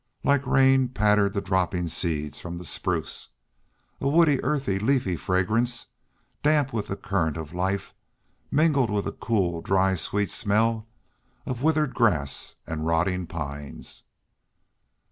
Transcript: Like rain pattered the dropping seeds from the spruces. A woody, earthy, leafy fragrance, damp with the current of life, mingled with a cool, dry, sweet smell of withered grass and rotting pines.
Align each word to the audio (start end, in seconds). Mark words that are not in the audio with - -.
Like 0.23 0.47
rain 0.47 0.87
pattered 0.89 1.33
the 1.33 1.41
dropping 1.45 1.87
seeds 1.87 2.39
from 2.39 2.57
the 2.57 2.65
spruces. 2.65 3.27
A 3.99 4.07
woody, 4.07 4.43
earthy, 4.43 4.79
leafy 4.79 5.15
fragrance, 5.15 5.85
damp 6.41 6.73
with 6.73 6.87
the 6.87 6.95
current 6.95 7.37
of 7.37 7.53
life, 7.53 7.93
mingled 8.49 8.89
with 8.89 9.05
a 9.05 9.11
cool, 9.11 9.61
dry, 9.61 9.93
sweet 9.93 10.31
smell 10.31 10.87
of 11.45 11.61
withered 11.61 11.93
grass 11.93 12.55
and 12.65 12.87
rotting 12.87 13.27
pines. 13.27 14.01